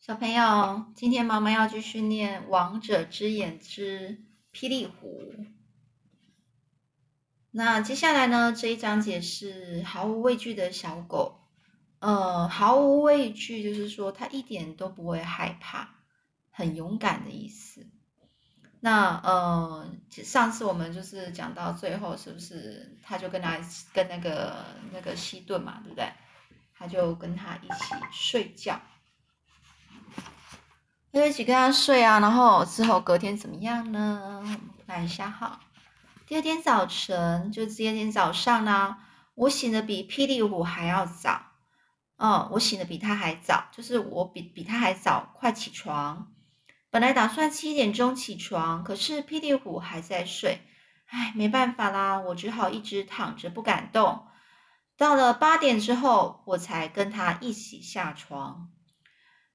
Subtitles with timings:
[0.00, 5.34] 小朋友，今天妈妈要继续念《王者之眼之霹雳虎》。
[7.50, 8.50] 那接下来呢？
[8.50, 11.42] 这一章节是毫无畏惧的小狗。
[11.98, 15.96] 呃，毫无畏惧就是说它一点都不会害怕，
[16.50, 17.86] 很勇敢的意思。
[18.80, 23.60] 那呃，上次我们就是讲到最后，是不是他就跟他
[23.92, 24.64] 跟那个
[24.94, 26.10] 那个西顿嘛，对不对？
[26.72, 28.80] 他就跟他一起睡觉，
[31.12, 32.20] 他就一起跟他睡啊。
[32.20, 34.42] 然后之后隔天怎么样呢？
[34.86, 35.60] 看一下哈。
[36.26, 38.96] 第二天早晨，就第二天早上呢，
[39.34, 41.42] 我醒的比霹雳虎还要早。
[42.16, 46.32] 嗯，我醒的比他还早，就是我比比他还早快起床。
[46.90, 50.60] 本来打算七点钟起床，可是霹雳虎还在睡。
[51.06, 54.26] 唉，没办法啦，我只好一直躺着不敢动。
[54.96, 58.68] 到了八点之后，我才跟他一起下床。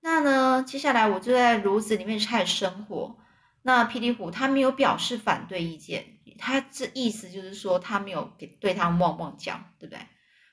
[0.06, 3.18] 那呢，接下来我就在炉子里面开始生火。
[3.64, 10.06] 那霹雳虎他没有表示反对意见，他这意思就是说他没有给对他汪汪叫，对不对？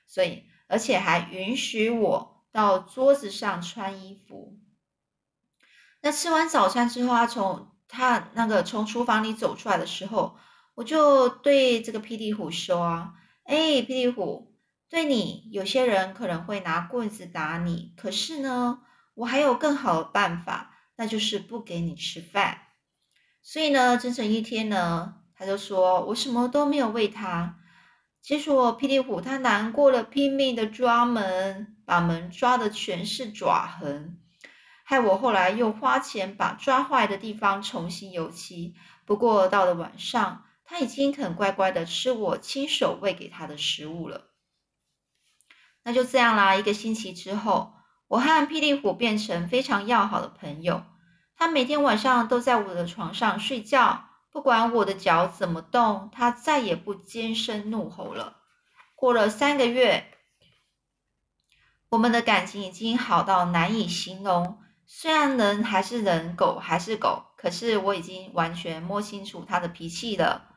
[0.07, 4.57] 所以而且还允许我到桌子上穿衣服。
[6.01, 10.35] 那吃完早餐之后，他从他那个从厨房里走出来的时候，
[10.73, 14.51] 我就对这个霹雳虎说啊，哎，霹雳虎。
[14.89, 18.79] 对你，有些人可能会拿棍子打你，可是呢，
[19.13, 22.61] 我还有更好的办法，那就是不给你吃饭。
[23.41, 27.59] 所以呢，整整一天呢，他就说我什么都没有喂他。
[28.21, 34.17] 结果霹雳虎他难过了，拼命的抓门，把门抓的全是爪痕，
[34.85, 38.75] 害我后来又花钱把抓坏的地方重新油漆。
[39.05, 44.29] 不过到了晚上，他已经肯乖乖的吃我亲手喂给他的食物了。
[45.83, 46.55] 那就这样啦。
[46.55, 47.73] 一个星期之后，
[48.13, 50.83] 我和霹雳虎变成非常要好的朋友。
[51.35, 58.37] 他每天晚上都在我的床上睡觉，不管我的脚怎么动，他再也不尖声怒吼了。
[58.93, 60.05] 过了三个月，
[61.89, 64.59] 我们的感情已经好到难以形容。
[64.85, 70.49] 虽然人还是人，狗还是狗，可是我已经完全摸清楚他的脾气了。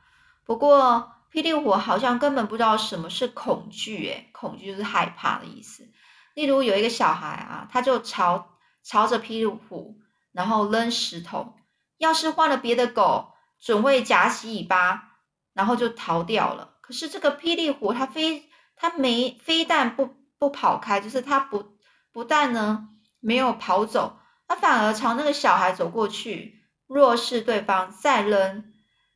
[0.44, 5.88] 不过，霹雳虎好像根本不知道什么是恐惧，诶恐惧就是害怕的意思。
[6.36, 9.96] 例如有一个小孩啊，他就朝朝着霹雳虎，
[10.32, 11.54] 然后扔石头。
[11.96, 15.16] 要是换了别的狗，准会夹起尾巴，
[15.54, 16.76] 然后就逃掉了。
[16.82, 21.72] 可是这个霹雳虎，它非它没非但不不跑开，就是它不
[22.12, 26.66] 不但呢没有跑走，它反而朝那个小孩走过去。
[26.86, 28.74] 若是对方再扔，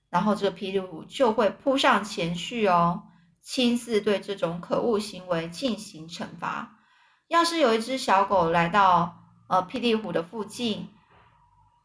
[0.08, 3.02] 然后这个霹雳虎就会扑上前去哦，
[3.42, 6.78] 亲自对这种可恶行为进行惩罚。
[7.30, 10.88] 要是有一只小狗来到呃霹雳虎的附近，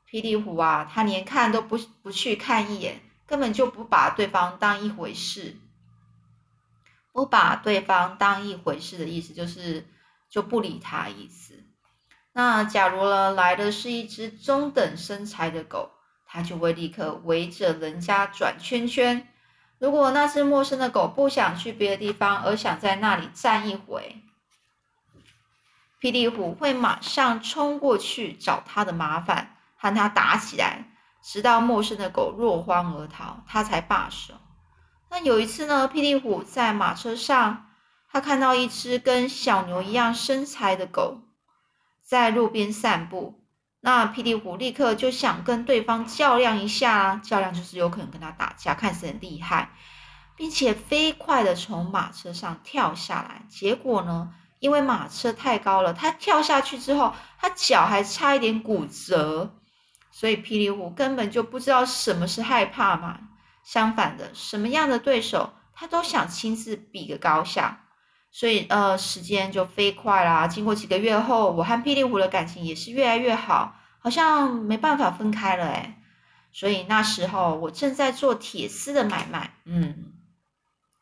[0.10, 5.58] 霹雳虎啊，它连看都不不去看一眼，根本就不把对方当一回事。
[7.14, 9.86] 不把对方当一回事的意思就是
[10.30, 11.54] 就不理他意思。
[12.34, 15.92] 那假如呢来的是一只中等身材的狗。
[16.28, 19.30] 它就会立刻围着人家转圈圈。
[19.78, 24.22] 如果那只陌生的狗不想去别的地方，而想在那里站一会，
[26.06, 30.86] 霹雳虎会马上冲过去找他的麻烦，和他打起来，
[31.24, 34.36] 直到陌生的狗落荒而逃，他才罢手。
[35.10, 37.72] 那有一次呢，霹雳虎在马车上，
[38.12, 41.22] 他看到一只跟小牛一样身材的狗
[42.04, 43.44] 在路边散步。
[43.80, 49.72] 那霹雳虎立刻就想跟对方较量一下，较量就是有可能跟他打架，看谁厉害，
[50.36, 53.48] 并且飞快的从马车上跳下来。
[53.50, 59.56] 结果呢，因为马车太高了，他跳下去之后，他脚还差一点骨折，
[60.12, 63.20] 所以霹雳虎根本就不知道什么是害怕嘛。
[63.64, 67.82] 相反的，什么样的对手，他都想亲自比个高下。
[68.32, 70.46] 所以，呃，时间就飞快啦。
[70.48, 75.96] 经过几个月后，我和霹雳虎的感情也是越来越好，好像没办法分开了诶
[76.52, 80.14] 所以那时候我正在做铁丝的买卖，嗯，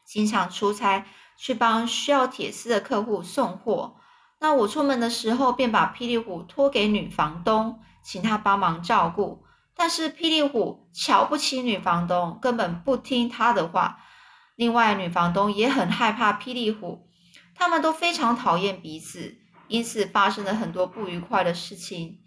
[0.06, 1.06] 经常出差
[1.38, 3.95] 去帮需要铁丝的客户送货。
[4.39, 9.44] 那我出门的时候，便把霹雳虎托给女房东，请她帮忙照顾。
[9.75, 14.00] 但是霹雳虎瞧不起女房东，根本不听她的话。
[14.56, 17.07] 另外，女房东也很害怕霹雳虎。
[17.56, 19.38] 他们都非常讨厌彼此，
[19.68, 22.19] 因此发生了很多不愉快的事情。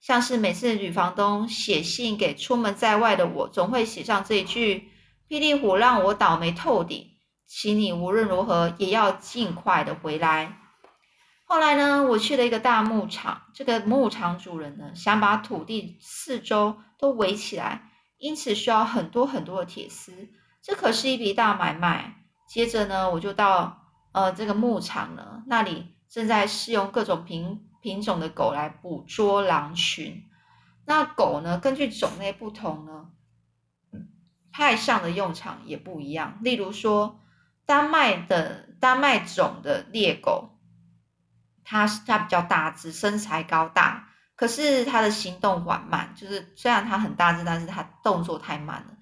[0.00, 4.88] 像是每次女房东写信给出门在外的我，总会写上这一句
[5.28, 7.06] ：“霹雳虎让我倒霉透顶，
[7.52, 10.56] 请你无论如何也要尽快的回来。”
[11.44, 20.28] 后来呢，我去了一个大牧场，这个牧场主人呢，想把土地四周都围起来，因此需要很多很多的铁丝，
[20.62, 22.24] 这可是一笔大买卖。
[22.46, 23.82] 接着呢，我就到
[24.12, 30.22] 呃这个牧场呢，那里正在试用各种品品种的狗来捕捉狼群。
[30.86, 33.10] 那狗呢，根据种类不同呢，
[34.52, 36.38] 派上的用场也不一样。
[36.42, 37.20] 例如说，
[37.70, 40.58] 丹麦的丹麦种的猎狗。
[41.62, 46.12] 它它比较大只，身材高大，可是它的行动缓慢。
[46.16, 48.96] 就是虽然它很大只，但是它动作太慢了。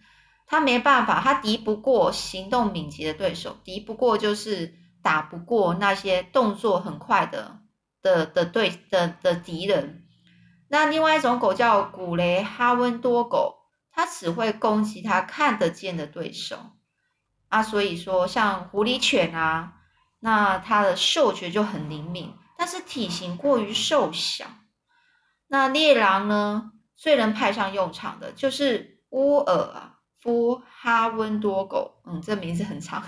[0.47, 7.61] 它没办法，它敌不过行动敏捷的对手，敌不过就是打不过那些动作很快的
[8.03, 10.05] 的的对的的敌人。
[10.69, 13.57] 那另外一种狗叫古雷哈温多狗，
[13.91, 16.59] 它只会攻击它看得见的对手。
[17.49, 19.75] 啊，所以说像狐狸犬啊，
[20.21, 22.35] 那它的嗅觉就很灵敏。
[22.57, 24.47] 但是体型过于瘦小，
[25.47, 26.73] 那猎狼呢？
[26.97, 32.03] 最能派上用场的就是乌尔夫哈温多狗。
[32.05, 33.05] 嗯，这名字很长。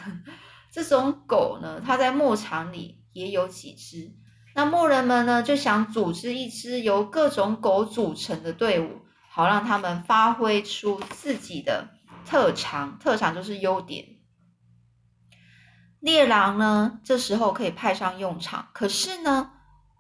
[0.72, 4.14] 这种狗呢，它在牧场里也有几只。
[4.54, 11.88] 那牧人们呢，就想组织一支由各种狗组成的队伍，好让他们发挥出自己的
[12.25, 13.00] 特长。
[13.00, 14.19] 特长就是优点。
[16.00, 18.69] 猎狼呢，这时候可以派上用场。
[18.73, 19.50] 可是呢，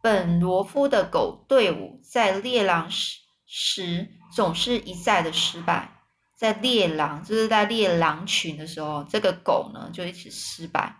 [0.02, 5.96] 本罗夫的狗队伍在猎狼时时总是一再的失败。
[6.36, 10.96] 在猎狼就是在猎狼群的时候，这个狗呢就一直失败。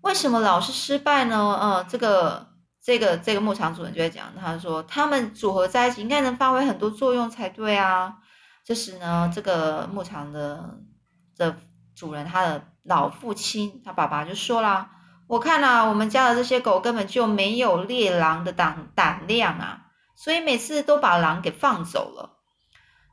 [0.00, 1.36] 为什么老是失败呢？
[1.60, 2.48] 呃，这个
[2.82, 8.16] 这个这个牧场主人就在讲，他说他们组合在一起应该能发挥很多作用才对啊。
[8.64, 10.80] 这时呢，这个牧场的
[11.36, 11.56] 的
[12.00, 12.64] 主人他的。
[12.82, 14.90] 老父亲，他爸爸就说啦
[15.28, 19.82] ：“我看啊，我们家的这些狗根本就没有猎狼的胆胆量啊，
[20.16, 22.38] 所以每次都把狼给放走了。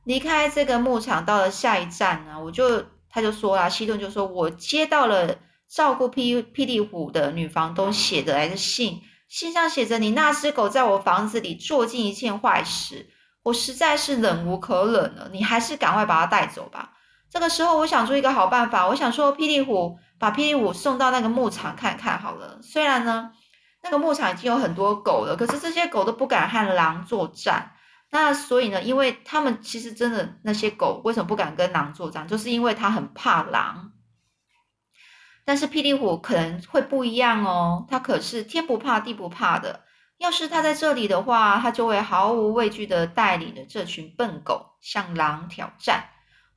[0.05, 5.35] 离开这个牧场，到了下一站呢，我就他就说啦，西顿就说我接到了
[5.67, 13.09] 照顾霹霹雳虎的女房东写的来的信，信上写着你那只狗在我房子里做尽一件坏事，
[13.43, 16.93] 我实在是忍无可忍了，你还是赶快把它带走吧。”
[17.37, 18.87] 这个时候，我想出一个好办法。
[18.87, 22.59] 我想说，霹雳虎把霹雳虎送到那个牧场看看好了。
[22.63, 23.31] 虽然呢，
[23.83, 27.73] 那个牧场已经有很多狗了，可是这些狗都不敢和狼作战。
[28.09, 33.91] 那所以呢，因为他们其实真的那些狗为什么不敢跟狼作战，就是因为它很怕狼。
[35.45, 39.81] 但是霹雳虎可能会不一样哦，它可是天不怕地不怕的。
[40.17, 46.05] 要是它在这里的话，它就会毫无畏惧的带领着这群笨狗向狼挑战。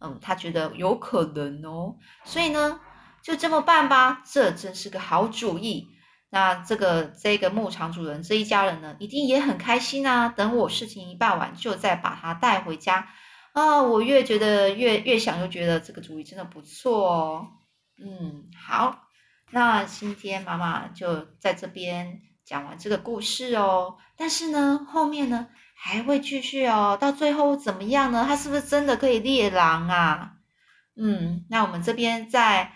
[0.01, 2.81] 嗯，他觉得有可能哦，所以呢，
[3.23, 5.89] 就这么办吧，这真是个好主意。
[6.31, 10.29] 那这个这个牧场主人这一家人呢，一定也很开心啊。
[10.29, 13.09] 等我事情一办完，就再把它带回家
[13.53, 13.83] 啊。
[13.83, 17.49] 我越觉得越越想，就觉得这个主意真的不错哦。
[18.03, 19.03] 嗯，好，
[19.51, 23.99] 那今天妈妈就在这边讲完这个故事哦。
[24.17, 25.49] 但是呢，后面呢？
[25.83, 28.27] 还会继续哦，到最后怎么样呢？
[28.29, 30.33] 它是不是真的可以猎狼啊？
[30.95, 32.75] 嗯，那我们这边再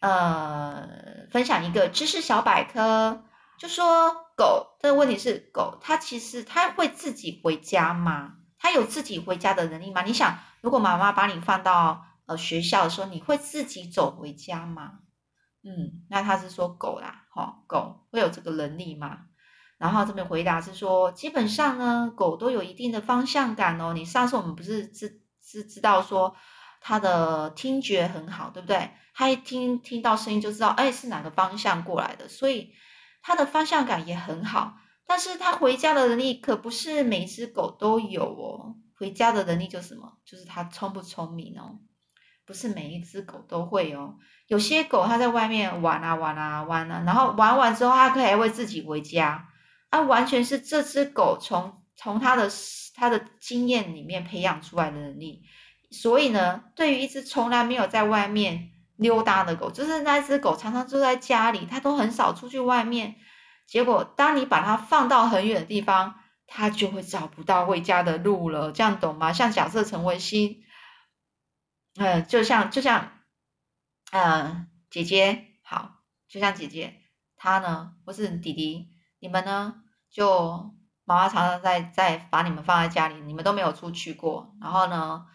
[0.00, 0.88] 呃
[1.30, 3.24] 分享一个知识小百科，
[3.58, 8.36] 就说狗这个问题是狗，它其实它会自己回家吗？
[8.58, 10.00] 它有自己回家的能力吗？
[10.02, 15.00] 你想，如果妈妈把你放到呃学校的时候，你会自己走回家吗？
[15.62, 19.26] 嗯，那他是说狗啦，哈，狗会有这个能力吗？
[19.78, 23.92] 然后这边回答是说，基本上呢，狗都有一定的方向感哦。
[23.92, 26.34] 你上次我们不是知知知道说，
[26.80, 28.90] 它的听觉很好，对不对？
[29.14, 32.72] 它一听听到声音就知道，哎，是哪个方向过来的，所以
[33.22, 34.74] 它的方向感也很好。
[35.06, 38.76] 但是它回家的能力可不是每一只狗都有哦。
[38.98, 40.14] 回家的能力就什么？
[40.24, 41.78] 就是它聪不聪明哦？
[42.46, 44.16] 不是每一只狗都会哦。
[44.46, 49.45] 有些狗它在外面玩啊玩啊玩啊，然后玩完之后它可以会自己回家。
[49.90, 52.50] 它完全是这只狗从从它的
[52.94, 55.44] 它的经验里面培养出来的能力，
[55.90, 63.16] 所以呢，对于一只从来没有在外面溜达的狗，就是那只狗常常住在家里，它都很少出去外面。
[63.66, 68.72] 结果，当你把它放到很远的地方，它就会找不到回家的路了。
[68.72, 69.32] 这样懂吗？
[69.32, 70.64] 像假设陈文熙，
[71.96, 73.12] 嗯，就像就像，
[74.12, 77.02] 嗯，姐姐好，就像姐姐，
[77.36, 78.95] 她呢，或是弟弟。
[79.18, 79.82] 你们呢？
[80.10, 84.54] 就妈妈常常在在把你们放在家里，你们都没有出去过。
[84.60, 85.26] 然后呢，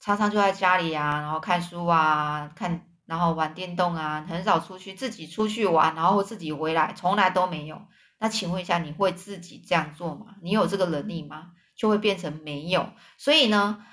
[0.00, 7.80] 常常就在家里啊，然后看书啊，看然后玩电动啊，很少出去自己出去玩，然后自己回来，从来都没有。
[8.18, 10.36] 那请问一下，你会自己这样做吗？
[10.42, 11.52] 你有这个能力吗？
[11.76, 12.92] 就会变成没有。
[13.16, 13.84] 所以呢，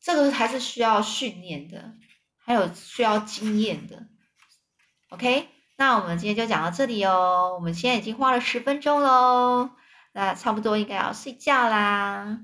[0.00, 1.94] 这个还是需要训练的，
[2.44, 4.06] 还有需要经验的。
[5.10, 7.52] OK，那我们今天就讲到这里哦。
[7.54, 9.70] 我们现在已经花了十分钟喽，
[10.12, 12.38] 那差不多应该要睡觉啦。